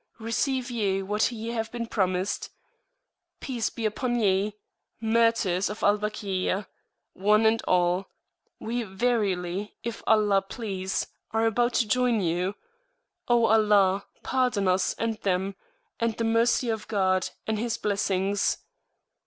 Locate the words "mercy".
16.23-16.69